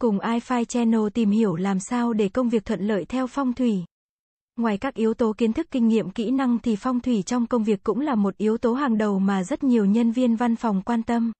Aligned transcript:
Cùng 0.00 0.18
iFi 0.18 0.64
Channel 0.64 1.00
tìm 1.14 1.30
hiểu 1.30 1.56
làm 1.56 1.80
sao 1.80 2.12
để 2.12 2.28
công 2.28 2.48
việc 2.48 2.64
thuận 2.64 2.80
lợi 2.80 3.04
theo 3.04 3.26
phong 3.26 3.52
thủy. 3.52 3.84
Ngoài 4.56 4.78
các 4.78 4.94
yếu 4.94 5.14
tố 5.14 5.32
kiến 5.38 5.52
thức 5.52 5.66
kinh 5.70 5.88
nghiệm 5.88 6.10
kỹ 6.10 6.30
năng 6.30 6.58
thì 6.58 6.76
phong 6.76 7.00
thủy 7.00 7.22
trong 7.22 7.46
công 7.46 7.64
việc 7.64 7.82
cũng 7.82 8.00
là 8.00 8.14
một 8.14 8.36
yếu 8.36 8.58
tố 8.58 8.74
hàng 8.74 8.98
đầu 8.98 9.18
mà 9.18 9.44
rất 9.44 9.62
nhiều 9.62 9.84
nhân 9.84 10.12
viên 10.12 10.36
văn 10.36 10.56
phòng 10.56 10.82
quan 10.82 11.02
tâm. 11.02 11.32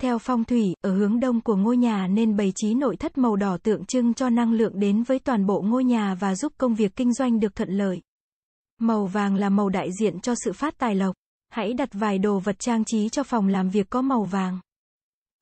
Theo 0.00 0.18
phong 0.18 0.44
thủy, 0.44 0.74
ở 0.80 0.96
hướng 0.96 1.20
đông 1.20 1.40
của 1.40 1.56
ngôi 1.56 1.76
nhà 1.76 2.06
nên 2.06 2.36
bày 2.36 2.52
trí 2.56 2.74
nội 2.74 2.96
thất 2.96 3.18
màu 3.18 3.36
đỏ 3.36 3.58
tượng 3.62 3.84
trưng 3.84 4.14
cho 4.14 4.30
năng 4.30 4.52
lượng 4.52 4.80
đến 4.80 5.02
với 5.02 5.18
toàn 5.18 5.46
bộ 5.46 5.62
ngôi 5.62 5.84
nhà 5.84 6.14
và 6.14 6.34
giúp 6.34 6.52
công 6.58 6.74
việc 6.74 6.96
kinh 6.96 7.14
doanh 7.14 7.40
được 7.40 7.54
thuận 7.54 7.70
lợi. 7.70 8.00
Màu 8.80 9.06
vàng 9.06 9.34
là 9.34 9.48
màu 9.48 9.68
đại 9.68 9.88
diện 10.00 10.20
cho 10.20 10.34
sự 10.44 10.52
phát 10.52 10.78
tài 10.78 10.94
lộc. 10.94 11.14
Hãy 11.48 11.72
đặt 11.72 11.88
vài 11.92 12.18
đồ 12.18 12.38
vật 12.38 12.58
trang 12.58 12.84
trí 12.84 13.08
cho 13.08 13.22
phòng 13.22 13.48
làm 13.48 13.70
việc 13.70 13.90
có 13.90 14.02
màu 14.02 14.24
vàng. 14.24 14.60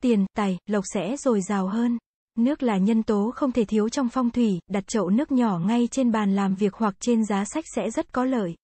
Tiền, 0.03 0.25
tài, 0.37 0.57
lộc 0.65 0.83
sẽ 0.93 1.15
dồi 1.17 1.41
dào 1.41 1.67
hơn. 1.67 1.97
Nước 2.35 2.63
là 2.63 2.77
nhân 2.77 3.03
tố 3.03 3.31
không 3.35 3.51
thể 3.51 3.65
thiếu 3.65 3.89
trong 3.89 4.09
phong 4.09 4.29
thủy, 4.29 4.59
đặt 4.67 4.87
chậu 4.87 5.09
nước 5.09 5.31
nhỏ 5.31 5.59
ngay 5.59 5.87
trên 5.91 6.11
bàn 6.11 6.35
làm 6.35 6.55
việc 6.55 6.73
hoặc 6.73 6.95
trên 6.99 7.25
giá 7.25 7.45
sách 7.45 7.65
sẽ 7.75 7.89
rất 7.89 8.13
có 8.13 8.25
lợi. 8.25 8.55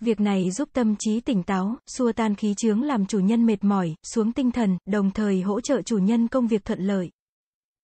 Việc 0.00 0.20
này 0.20 0.50
giúp 0.50 0.68
tâm 0.72 0.96
trí 0.98 1.20
tỉnh 1.20 1.42
táo, 1.42 1.76
xua 1.86 2.12
tan 2.12 2.34
khí 2.34 2.54
chướng 2.54 2.82
làm 2.82 3.06
chủ 3.06 3.18
nhân 3.18 3.46
mệt 3.46 3.64
mỏi, 3.64 3.94
xuống 4.02 4.32
tinh 4.32 4.50
thần, 4.50 4.78
đồng 4.86 5.10
thời 5.10 5.42
hỗ 5.42 5.60
trợ 5.60 5.82
chủ 5.82 5.98
nhân 5.98 6.28
công 6.28 6.46
việc 6.46 6.64
thuận 6.64 6.80
lợi. 6.80 7.10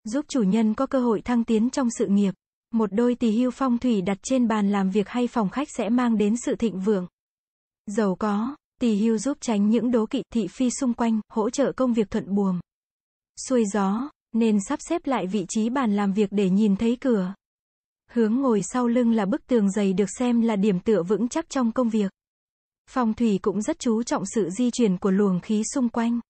Giúp 0.05 0.24
chủ 0.28 0.42
nhân 0.42 0.74
có 0.74 0.86
cơ 0.86 1.00
hội 1.00 1.20
thăng 1.20 1.44
tiến 1.44 1.70
trong 1.70 1.88
sự 1.98 2.06
nghiệp. 2.06 2.34
Một 2.72 2.92
đôi 2.92 3.14
tỳ 3.14 3.30
hưu 3.30 3.50
phong 3.50 3.78
thủy 3.78 4.02
đặt 4.02 4.19
trên 4.22 4.48
bàn 4.48 4.72
làm 4.72 4.91
việc 4.91 5.08
hay 5.08 5.27
phòng 5.27 5.48
khách 5.48 5.69
sẽ 5.77 5.88
mang 5.88 6.19
đến 6.19 6.34
sự 6.36 6.55
thịnh 6.56 6.80
vượng. 6.80 7.06
Giàu 7.86 8.16
có, 8.19 8.56
tỳ 8.80 8.96
hưu 8.96 9.19
giúp 9.19 9.38
tránh 9.41 9.70
những 9.70 9.91
đố 9.91 10.06
kỵ 10.06 10.22
thị 10.33 10.46
phi 10.48 10.70
xung 10.70 10.94
quanh, 10.94 11.20
hỗ 11.28 11.50
trợ 11.50 11.72
công 11.72 11.92
việc 11.92 12.10
thuận 12.10 12.34
buồm. 12.34 12.60
Xuôi 13.48 13.64
gió, 13.72 14.10
nên 14.34 14.58
sắp 14.68 14.78
xếp 14.88 15.06
lại 15.06 15.27
vị 15.27 15.46
trí 15.48 15.70
bàn 15.70 15.96
làm 15.96 16.12
việc 16.12 16.28
để 16.32 16.50
nhìn 16.50 16.77
thấy 16.77 16.96
cửa. 17.00 17.34
Hướng 18.10 18.34
ngồi 18.34 18.60
sau 18.62 18.86
lưng 18.86 19.12
là 19.12 19.26
bức 19.26 19.46
tường 19.46 19.70
dày 19.70 19.92
được 19.92 20.08
xem 20.18 20.41
là 20.41 20.56
điểm 20.56 20.80
tựa 20.80 21.02
vững 21.02 21.28
chắc 21.28 21.48
trong 21.48 21.72
công 21.72 21.88
việc. 21.88 22.12
Phong 22.91 23.14
thủy 23.14 23.38
cũng 23.42 23.62
rất 23.62 23.78
chú 23.78 24.02
trọng 24.02 24.22
sự 24.34 24.50
di 24.50 24.70
chuyển 24.70 24.98
của 24.98 25.10
luồng 25.10 25.41
khí 25.41 25.62
xung 25.74 25.88
quanh. 25.88 26.20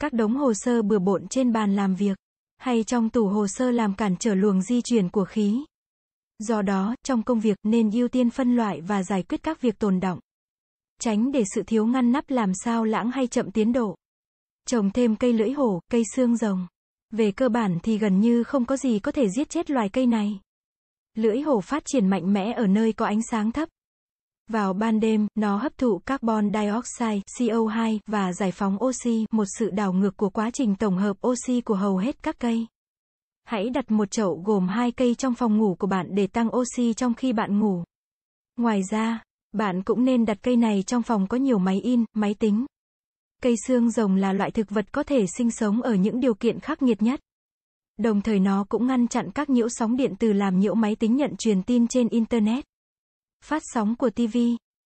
Các 0.00 0.12
đống 0.12 0.36
hồ 0.36 0.52
sơ 0.54 0.82
bừa 0.82 0.98
bộn 0.98 1.28
trên 1.28 1.52
bàn 1.52 1.76
làm 1.76 1.94
việc, 1.94 2.18
hay 2.58 2.84
trong 2.84 3.10
tủ 3.10 3.28
hồ 3.28 3.46
sơ 3.46 3.70
làm 3.70 3.94
cản 3.94 4.16
trở 4.16 4.34
luồng 4.34 4.62
di 4.62 4.80
chuyển 4.82 5.08
của 5.08 5.24
khí. 5.24 5.64
Do 6.38 6.62
đó, 6.62 6.94
trong 7.04 7.22
công 7.22 7.40
việc 7.40 7.58
nên 7.62 7.90
ưu 7.90 8.08
tiên 8.08 8.30
phân 8.30 8.56
loại 8.56 8.80
và 8.80 9.02
giải 9.02 9.22
quyết 9.22 9.42
các 9.42 9.60
việc 9.60 9.78
tồn 9.78 10.00
động. 10.00 10.18
Tránh 11.00 11.32
để 11.32 11.42
sự 11.54 11.62
thiếu 11.62 11.86
ngăn 11.86 12.12
nắp 12.12 12.30
làm 12.30 12.52
sao 12.64 12.84
lãng 12.84 13.10
hay 13.10 13.26
chậm 13.26 13.50
tiến 13.50 13.72
độ. 13.72 13.96
Trồng 14.66 14.90
thêm 14.90 15.16
cây 15.16 15.32
lưỡi 15.32 15.50
hổ, 15.50 15.80
cây 15.90 16.02
xương 16.14 16.36
rồng. 16.36 16.66
Về 17.10 17.30
cơ 17.30 17.48
bản 17.48 17.78
thì 17.82 17.98
gần 17.98 18.20
như 18.20 18.44
không 18.44 18.64
có 18.64 18.76
gì 18.76 18.98
có 18.98 19.12
thể 19.12 19.28
giết 19.28 19.50
chết 19.50 19.70
loài 19.70 19.88
cây 19.88 20.06
này. 20.06 20.40
Lưỡi 21.14 21.40
hổ 21.40 21.60
phát 21.60 21.82
triển 21.86 22.08
mạnh 22.08 22.32
mẽ 22.32 22.52
ở 22.52 22.66
nơi 22.66 22.92
có 22.92 23.06
ánh 23.06 23.20
sáng 23.30 23.52
thấp. 23.52 23.68
Vào 24.48 24.72
ban 24.72 25.00
đêm, 25.00 25.26
nó 25.34 25.56
hấp 25.56 25.78
thụ 25.78 25.98
carbon 25.98 26.50
dioxide, 26.52 27.20
CO2, 27.38 27.98
và 28.06 28.32
giải 28.32 28.52
phóng 28.52 28.84
oxy, 28.84 29.26
một 29.30 29.44
sự 29.58 29.70
đảo 29.70 29.92
ngược 29.92 30.16
của 30.16 30.30
quá 30.30 30.50
trình 30.50 30.74
tổng 30.76 30.98
hợp 30.98 31.16
oxy 31.26 31.60
của 31.60 31.74
hầu 31.74 31.96
hết 31.96 32.22
các 32.22 32.36
cây. 32.38 32.66
Hãy 33.44 33.70
đặt 33.70 33.90
một 33.90 34.10
chậu 34.10 34.42
gồm 34.44 34.68
hai 34.68 34.92
cây 34.92 35.14
trong 35.14 35.34
phòng 35.34 35.58
ngủ 35.58 35.76
của 35.78 35.86
bạn 35.86 36.06
để 36.14 36.26
tăng 36.26 36.56
oxy 36.56 36.94
trong 36.94 37.14
khi 37.14 37.32
bạn 37.32 37.58
ngủ. 37.58 37.84
Ngoài 38.56 38.80
ra, 38.90 39.22
bạn 39.52 39.82
cũng 39.82 40.04
nên 40.04 40.24
đặt 40.24 40.38
cây 40.42 40.56
này 40.56 40.82
trong 40.82 41.02
phòng 41.02 41.26
có 41.26 41.36
nhiều 41.36 41.58
máy 41.58 41.80
in, 41.80 42.04
máy 42.14 42.34
tính. 42.34 42.66
Cây 43.42 43.54
xương 43.66 43.90
rồng 43.90 44.14
là 44.16 44.32
loại 44.32 44.50
thực 44.50 44.70
vật 44.70 44.92
có 44.92 45.02
thể 45.02 45.26
sinh 45.36 45.50
sống 45.50 45.82
ở 45.82 45.94
những 45.94 46.20
điều 46.20 46.34
kiện 46.34 46.60
khắc 46.60 46.82
nghiệt 46.82 47.02
nhất. 47.02 47.20
Đồng 47.98 48.20
thời 48.20 48.40
nó 48.40 48.64
cũng 48.68 48.86
ngăn 48.86 49.08
chặn 49.08 49.30
các 49.30 49.50
nhiễu 49.50 49.68
sóng 49.68 49.96
điện 49.96 50.14
từ 50.18 50.32
làm 50.32 50.58
nhiễu 50.58 50.74
máy 50.74 50.96
tính 50.96 51.16
nhận 51.16 51.36
truyền 51.36 51.62
tin 51.62 51.86
trên 51.86 52.08
Internet. 52.08 52.64
Phát 53.44 53.62
sóng 53.64 53.94
của 53.96 54.10
TV. 54.10 54.38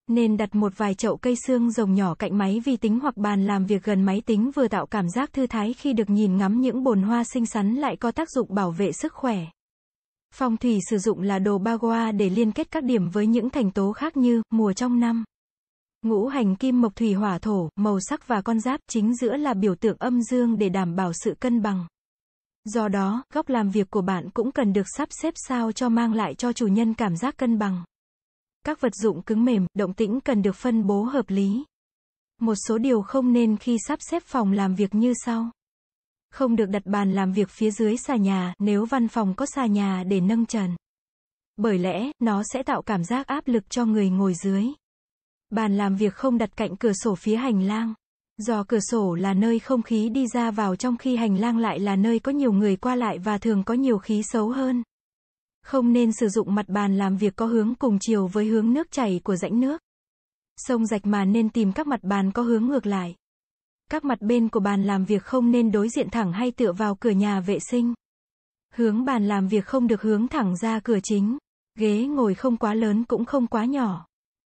Nên 0.09 0.37
đặt 0.37 0.54
một 0.54 0.72
vài 0.77 0.94
chậu 0.94 1.16
cây 1.16 1.37
xương 1.47 1.71
rồng 1.71 1.94
nhỏ 1.94 2.15
cạnh 2.15 2.38
máy 2.38 2.60
vi 2.65 2.77
tính 2.77 3.00
hoặc 3.00 3.16
bàn 3.16 3.47
làm 3.47 3.66
việc 3.66 3.84
gần 3.84 4.03
máy 4.03 4.22
tính 4.27 4.50
vừa 4.54 4.69
tạo 4.69 4.87
cảm 4.87 5.09
giác 5.09 5.32
thư 5.32 5.47
thái 5.47 5.72
khi 5.72 5.93
được 5.93 6.10
nhìn 6.10 6.37
ngắm 6.37 6.60
những 6.60 6.84
bồn 6.84 7.03
hoa 7.03 7.25
xinh 7.25 7.47
xắn 7.47 7.75
lại 7.75 7.97
có 7.97 8.10
tác 8.10 8.31
dụng 8.31 8.54
bảo 8.54 8.71
vệ 8.71 8.93
sức 8.93 9.12
khỏe. 9.12 9.38
Phong 10.34 10.56
thủy 10.56 10.78
sử 10.91 10.98
dụng 10.98 11.22
là 11.22 11.38
đồ 11.38 11.59
Bagua 11.59 12.12
để 12.12 12.31
liên 12.31 12.53
kết 12.53 12.71
các 12.71 12.84
điểm 12.84 13.09
với 13.09 13.27
những 13.27 13.50
thành 13.50 13.71
tố 13.71 13.93
khác 13.93 14.16
như 14.16 14.43
mùa 14.50 14.72
trong 14.72 15.00
năm. 15.00 15.25
Ngũ 16.03 16.27
hành 16.27 16.57
kim 16.57 16.81
mộc 16.81 16.97
thủy 16.97 17.15
hỏa 17.15 17.39
thổ, 17.39 17.69
màu 17.77 18.01
sắc 18.01 18.29
và 18.29 18.43
con 18.43 18.61
giáp 18.61 18.81
chính 18.89 19.15
giữa 19.17 19.37
là 19.37 19.55
biểu 19.55 19.75
tượng 19.75 19.97
âm 19.99 20.23
dương 20.23 20.59
để 20.59 20.69
đảm 20.69 20.97
bảo 20.97 21.13
sự 21.13 21.35
cân 21.41 21.63
bằng. 21.63 21.87
Do 22.65 22.89
đó, 22.89 23.25
góc 23.35 23.49
làm 23.49 23.71
việc 23.71 23.91
của 23.91 24.03
bạn 24.03 24.31
cũng 24.31 24.53
cần 24.53 24.73
được 24.73 24.87
sắp 24.97 25.09
xếp 25.11 25.35
sao 25.37 25.73
cho 25.73 25.89
mang 25.89 26.15
lại 26.15 26.35
cho 26.35 26.53
chủ 26.53 26.67
nhân 26.67 26.95
cảm 26.95 27.17
giác 27.17 27.37
cân 27.37 27.59
bằng. 27.59 27.85
Các 28.65 28.81
vật 28.81 28.95
dụng 28.95 29.23
cứng 29.23 29.45
mềm, 29.45 29.67
động 29.75 29.95
tĩnh 29.95 30.21
cần 30.21 30.43
được 30.43 30.57
phân 30.57 30.87
bố 30.87 31.03
hợp 31.03 31.31
lý. 31.31 31.65
Một 32.41 32.55
số 32.69 32.79
điều 32.79 33.03
không 33.03 33.33
nên 33.33 33.57
khi 33.57 33.77
sắp 33.89 33.99
xếp 34.03 34.23
phòng 34.27 34.53
làm 34.53 34.75
việc 34.75 34.95
như 34.95 35.13
sau. 35.25 35.51
Không 36.31 36.57
được 36.57 36.67
đặt 36.67 36.83
bàn 36.84 37.13
làm 37.13 37.33
việc 37.33 37.49
phía 37.51 37.71
dưới 37.71 37.97
xà 37.97 38.17
nhà, 38.17 38.55
nếu 38.59 38.84
văn 38.84 39.09
phòng 39.09 39.34
có 39.34 39.47
xà 39.47 39.67
nhà 39.67 40.05
để 40.07 40.21
nâng 40.21 40.47
trần. 40.47 40.77
Bởi 41.57 41.79
lẽ, 41.79 42.11
nó 42.19 42.43
sẽ 42.53 42.63
tạo 42.63 42.83
cảm 42.83 43.05
giác 43.05 43.27
áp 43.27 43.49
lực 43.49 43.71
cho 43.71 43.84
người 43.84 44.11
ngồi 44.11 44.34
dưới. 44.34 44.67
Bàn 45.53 45.77
làm 45.77 45.97
việc 45.97 46.15
không 46.15 46.39
đặt 46.39 46.57
cạnh 46.57 46.77
cửa 46.77 46.93
sổ 46.93 47.15
phía 47.15 47.37
hành 47.37 47.63
lang. 47.63 47.95
Do 48.39 48.65
cửa 48.69 48.81
sổ 48.81 49.15
là 49.15 49.35
nơi 49.35 49.59
không 49.59 49.83
khí 49.83 50.09
đi 50.09 50.27
ra 50.27 50.51
vào 50.51 50.77
trong 50.77 50.97
khi 50.97 51.17
hành 51.17 51.37
lang 51.37 51.59
lại 51.59 51.79
là 51.79 51.97
nơi 51.97 52.19
có 52.19 52.33
nhiều 52.33 52.53
người 52.53 52.77
qua 52.77 52.95
lại 52.95 53.19
và 53.19 53.39
thường 53.39 53.65
có 53.65 53.75
nhiều 53.75 53.99
khí 53.99 54.23
xấu 54.23 54.51
hơn. 54.51 54.83
Không 55.63 55.93
nên 55.93 56.13
sử 56.13 56.29
dụng 56.29 56.55
mặt 56.55 56.69
bàn 56.69 56.99
làm 56.99 57.17
việc 57.17 57.37
có 57.37 57.47
hướng 57.47 57.75
cùng 57.75 57.99
chiều 58.01 58.27
với 58.27 58.47
hướng 58.47 58.73
nước 58.73 58.91
chảy 58.91 59.21
của 59.25 59.37
rãnh 59.37 59.61
nước. 59.61 59.83
Sông 60.57 60.87
rạch 60.87 61.07
mà 61.07 61.25
nên 61.25 61.49
tìm 61.49 61.73
các 61.73 61.87
mặt 61.87 62.01
bàn 62.03 62.33
có 62.33 62.43
hướng 62.43 62.67
ngược 62.67 62.87
lại. 62.87 63.15
Các 63.91 64.05
mặt 64.05 64.23
bên 64.23 64.49
của 64.49 64.61
bàn 64.61 64.83
làm 64.83 65.05
việc 65.05 65.23
không 65.23 65.51
nên 65.51 65.73
đối 65.73 65.89
diện 65.89 66.11
thẳng 66.11 66.33
hay 66.33 66.51
tựa 66.51 66.73
vào 66.73 66.95
cửa 66.95 67.11
nhà 67.11 67.41
vệ 67.41 67.59
sinh. 67.59 67.95
Hướng 68.75 69.05
bàn 69.05 69.29
làm 69.29 69.49
việc 69.49 69.67
không 69.67 69.87
được 69.87 70.03
hướng 70.03 70.29
thẳng 70.29 70.57
ra 70.57 70.81
cửa 70.81 70.99
chính. 71.03 71.39
Ghế 71.79 72.07
ngồi 72.07 72.34
không 72.34 72.57
quá 72.57 72.75
lớn 72.75 73.05
cũng 73.05 73.25
không 73.25 73.47
quá 73.47 73.65
nhỏ. 73.65 74.07